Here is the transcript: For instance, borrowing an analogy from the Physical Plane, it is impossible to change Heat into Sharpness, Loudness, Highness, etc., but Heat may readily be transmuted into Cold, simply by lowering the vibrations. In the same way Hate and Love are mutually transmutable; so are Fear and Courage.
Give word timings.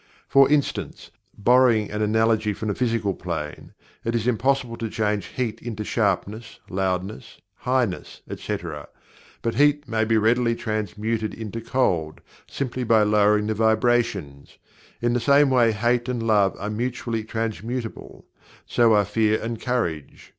For 0.27 0.49
instance, 0.49 1.11
borrowing 1.37 1.91
an 1.91 2.01
analogy 2.01 2.53
from 2.53 2.69
the 2.69 2.73
Physical 2.73 3.13
Plane, 3.13 3.73
it 4.03 4.15
is 4.15 4.25
impossible 4.25 4.75
to 4.77 4.89
change 4.89 5.27
Heat 5.27 5.61
into 5.61 5.83
Sharpness, 5.83 6.59
Loudness, 6.71 7.37
Highness, 7.57 8.21
etc., 8.27 8.89
but 9.43 9.53
Heat 9.53 9.87
may 9.87 10.03
readily 10.05 10.55
be 10.55 10.59
transmuted 10.59 11.35
into 11.35 11.61
Cold, 11.61 12.19
simply 12.47 12.83
by 12.83 13.03
lowering 13.03 13.45
the 13.45 13.53
vibrations. 13.53 14.57
In 15.03 15.13
the 15.13 15.19
same 15.19 15.51
way 15.51 15.71
Hate 15.71 16.09
and 16.09 16.23
Love 16.25 16.55
are 16.57 16.71
mutually 16.71 17.23
transmutable; 17.23 18.25
so 18.65 18.95
are 18.95 19.05
Fear 19.05 19.39
and 19.43 19.61
Courage. 19.61 20.29